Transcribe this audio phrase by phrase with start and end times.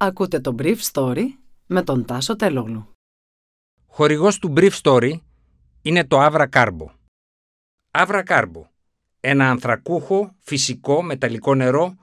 [0.00, 1.24] Ακούτε το Brief Story
[1.66, 2.88] με τον Τάσο Τελόγλου.
[3.86, 5.12] Χορηγός του Brief Story
[5.82, 6.86] είναι το Avra Carbo.
[7.90, 8.62] Avra Carbo,
[9.20, 11.94] ένα ανθρακούχο, φυσικό, μεταλλικό νερό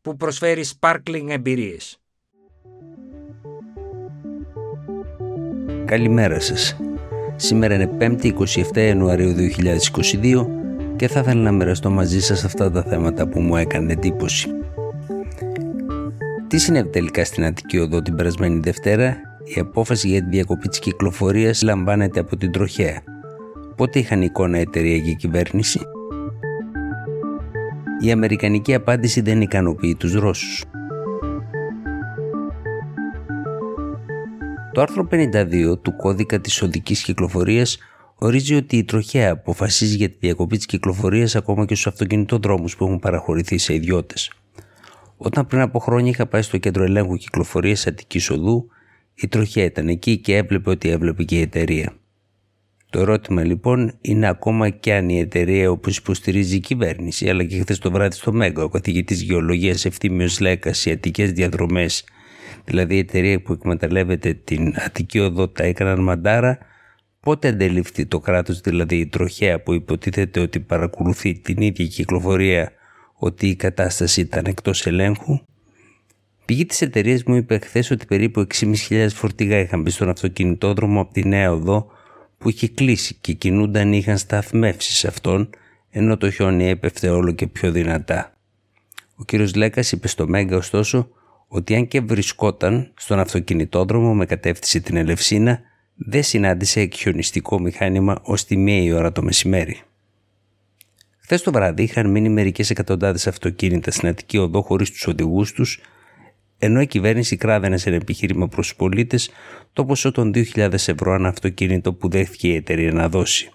[0.00, 1.98] που προσφέρει sparkling εμπειρίες.
[5.84, 6.76] Καλημέρα σας.
[7.36, 8.32] Σήμερα είναι 5η
[8.72, 10.46] 27 Ιανουαρίου 2022
[10.96, 14.63] και θα ήθελα να μοιραστώ μαζί σας αυτά τα θέματα που μου έκανε εντύπωση.
[16.54, 19.16] Τι συνέβη τελικά στην Αττική Οδό την περασμένη Δευτέρα,
[19.56, 23.02] η απόφαση για τη διακοπή της κυκλοφορίας λαμβάνεται από την τροχέα.
[23.76, 25.80] Πότε είχαν εικόνα εταιρεία και κυβέρνηση;
[28.00, 30.64] Η αμερικανική απάντηση δεν ικανοποιεί τους Ρώσους.
[34.72, 37.78] Το άρθρο 52 του κώδικα της οδικής κυκλοφορίας
[38.14, 42.84] ορίζει ότι η τροχέα αποφασίζει για τη διακοπή της κυκλοφορίας ακόμα και στους αυτοκινητοδρόμους που
[42.84, 44.43] έχουν παραχωρηθεί σε ιδιώτες.
[45.24, 48.68] Όταν πριν από χρόνια είχα πάει στο κέντρο ελέγχου κυκλοφορίας Αττικής Οδού,
[49.14, 51.92] η τροχιά ήταν εκεί και έβλεπε ότι έβλεπε και η εταιρεία.
[52.90, 57.58] Το ερώτημα λοιπόν είναι ακόμα και αν η εταιρεία όπως υποστηρίζει η κυβέρνηση, αλλά και
[57.58, 62.04] χθες το βράδυ στο Μέγκα, ο καθηγητής Γεωλογίας Ευθύμιος Λέκας, οι Αττικές Διαδρομές,
[62.64, 66.58] δηλαδή η εταιρεία που εκμεταλλεύεται την Αττική Οδό, τα έκαναν μαντάρα,
[67.20, 72.72] πότε αντελήφθη το κράτος, δηλαδή η τροχέα που υποτίθεται ότι παρακολουθεί την ίδια κυκλοφορία
[73.24, 75.40] ότι η κατάσταση ήταν εκτός ελέγχου.
[76.44, 81.12] Πηγή της εταιρεία μου είπε χθες ότι περίπου 6.500 φορτηγά είχαν μπει στον αυτοκινητόδρομο από
[81.12, 81.86] τη Νέα Οδό
[82.38, 85.50] που είχε κλείσει και κινούνταν είχαν σταθμεύσεις αυτόν
[85.90, 88.32] ενώ το χιόνι έπεφτε όλο και πιο δυνατά.
[89.16, 91.08] Ο κύριος Λέκας είπε στο Μέγκα ωστόσο
[91.48, 95.60] ότι αν και βρισκόταν στον αυτοκινητόδρομο με κατεύθυνση την Ελευσίνα
[95.94, 99.82] δεν συνάντησε εκχιονιστικό μηχάνημα ως τη μία ώρα το μεσημέρι.
[101.24, 105.80] Χθες το βράδυ είχαν μείνει μερικές εκατοντάδες αυτοκίνητα στην Αττική Οδό χωρίς τους οδηγούς τους,
[106.58, 109.30] ενώ η κυβέρνηση κράδανε σε ένα επιχείρημα προς τους πολίτες
[109.72, 113.50] το ποσό των 2.000 ευρώ ανά αυτοκίνητο που δέχθηκε η εταιρεία να δώσει.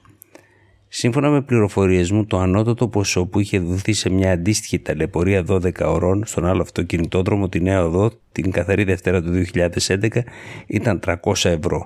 [0.87, 5.71] Σύμφωνα με πληροφορίες μου, το ανώτατο ποσό που είχε δοθεί σε μια αντίστοιχη ταλαιπωρία 12
[5.81, 10.07] ωρών στον άλλο αυτοκινητόδρομο τη Νέα Οδό την καθαρή Δευτέρα του 2011
[10.67, 11.83] ήταν 300 ευρώ,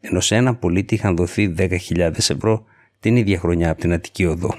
[0.00, 2.64] ενώ σε ένα πολίτη είχαν δοθεί 10.000 ευρώ
[3.00, 4.54] την ίδια χρονιά από την Αττική Οδό.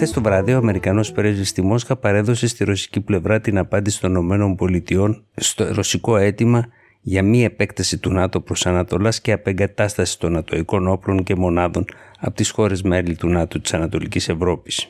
[0.00, 4.30] Χθες το βράδυ, ο Αμερικανός πρέσβη στη Μόσχα παρέδωσε στη ρωσική πλευρά την απάντηση των
[4.30, 6.66] ΗΠΑ στο ρωσικό αίτημα
[7.00, 11.84] για μη επέκταση του ΝΑΤΟ προς Ανατολάς και απεγκατάσταση των νατοικών όπλων και μονάδων
[12.18, 14.88] από τις χώρες μέλη του ΝΑΤΟ της Ανατολικής Ευρώπης.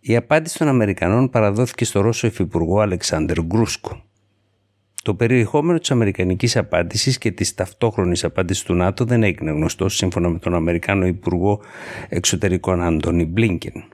[0.00, 4.02] Η απάντηση των Αμερικανών παραδόθηκε στο Ρώσο Υφυπουργό Αλεξάνδρ Γκρούσκο.
[5.02, 10.28] Το περιεχόμενο της Αμερικανικής απάντησης και της ταυτόχρονης απάντησης του ΝΑΤΟ δεν έγινε γνωστό σύμφωνα
[10.28, 11.60] με τον Αμερικάνο Υπουργό
[12.08, 13.84] Εξωτερικών Άντωνι Μπλίνκεν.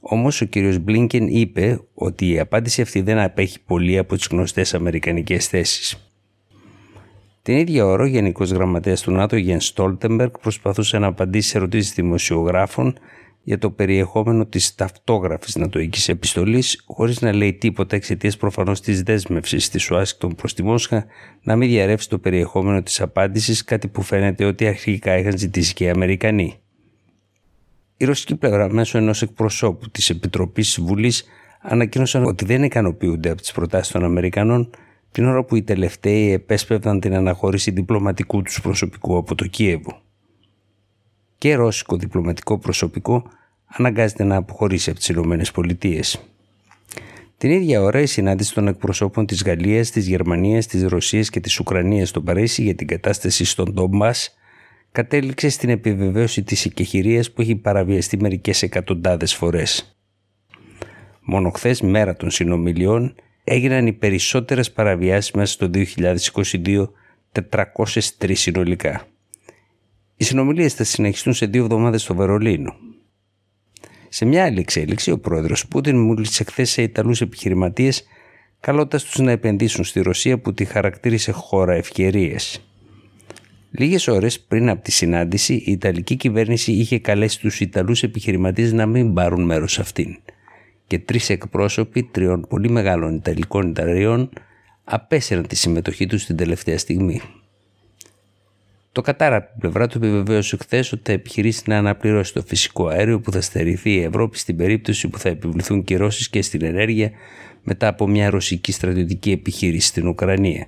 [0.00, 4.74] Όμως ο κύριος Μπλίνκεν είπε ότι η απάντηση αυτή δεν απέχει πολύ από τις γνωστές
[4.74, 6.10] αμερικανικές θέσεις.
[7.42, 11.94] Την ίδια ώρα, ο Γενικός Γραμματέας του ΝΑΤΟ, Γιέν Στόλτεμπεργκ, προσπαθούσε να απαντήσει σε ερωτήσεις
[11.94, 12.98] δημοσιογράφων
[13.46, 19.68] για το περιεχόμενο της ταυτόγραφης νατοικής επιστολής χωρίς να λέει τίποτα εξαιτίας προφανώς της δέσμευσης
[19.68, 21.06] της Ουάσιγκτον προς τη Μόσχα
[21.42, 25.84] να μην διαρρεύσει το περιεχόμενο της απάντησης κάτι που φαίνεται ότι αρχικά είχαν ζητήσει και
[25.84, 26.54] οι Αμερικανοί.
[27.96, 31.24] Η ρωσική πλευρά μέσω ενός εκπροσώπου της Επιτροπής Βουλής
[31.60, 34.70] ανακοίνωσαν ότι δεν ικανοποιούνται από τις προτάσεις των Αμερικανών
[35.12, 40.00] την ώρα που οι τελευταίοι επέσπευαν την αναχώρηση διπλωματικού τους προσωπικού από το Κίεβο
[41.38, 43.24] και ρώσικο διπλωματικό προσωπικό
[43.66, 46.20] αναγκάζεται να αποχωρήσει από τις Ηνωμένες Πολιτείες.
[47.38, 51.58] Την ίδια ώρα η συνάντηση των εκπροσώπων της Γαλλίας, της Γερμανίας, της Ρωσίας και της
[51.58, 54.34] Ουκρανίας στο Παρίσι για την κατάσταση στον Ντόμπας
[54.92, 59.96] κατέληξε στην επιβεβαίωση της εκεχηρίας που έχει παραβιαστεί μερικές εκατοντάδες φορές.
[61.20, 66.92] Μόνο χθες μέρα των συνομιλιών έγιναν οι περισσότερες παραβιάσεις μέσα στο 2022
[67.52, 69.06] 403 συνολικά.
[70.16, 72.76] Οι συνομιλίες θα συνεχιστούν σε δύο εβδομάδες στο Βερολίνο.
[74.16, 78.04] Σε μια άλλη εξέλιξη, ο πρόεδρος Πούτιν μίλησε χθε σε Ιταλούς επιχειρηματίες,
[78.60, 82.66] καλώντας τους να επενδύσουν στη Ρωσία που τη χαρακτήρισε χώρα ευκαιρίες.
[83.70, 88.86] Λίγες ώρες πριν από τη συνάντηση, η Ιταλική κυβέρνηση είχε καλέσει τους Ιταλούς επιχειρηματίες να
[88.86, 90.16] μην πάρουν μέρος σε αυτήν.
[90.86, 94.30] Και τρεις εκπρόσωποι τριών πολύ μεγάλων Ιταλικών εταιρεών
[94.84, 97.20] απέσαιραν τη συμμετοχή τους την τελευταία στιγμή.
[98.96, 102.86] Το Κατάρ από την πλευρά του επιβεβαίωσε χθε ότι θα επιχειρήσει να αναπληρώσει το φυσικό
[102.88, 107.10] αέριο που θα στερηθεί η Ευρώπη στην περίπτωση που θα επιβληθούν κυρώσεις και στην ενέργεια
[107.62, 110.66] μετά από μια ρωσική στρατιωτική επιχείρηση στην Ουκρανία.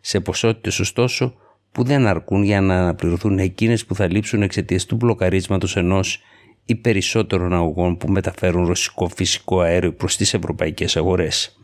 [0.00, 1.34] Σε ποσότητες, ωστόσο,
[1.72, 6.20] που δεν αρκούν για να αναπληρωθούν εκείνες που θα λείψουν εξαιτίας του μπλοκαρίσματος ενός
[6.64, 11.56] ή περισσότερων αγωγών που μεταφέρουν ρωσικό φυσικό αέριο προς τις ευρωπαϊκές αγορές.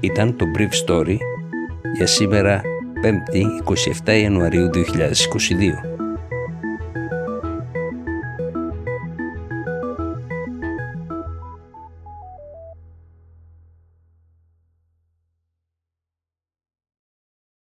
[0.00, 1.16] Ήταν το Brief Story
[1.96, 2.60] για σήμερα
[3.02, 3.72] 5η
[4.04, 5.89] 27 Ιανουαρίου 2022.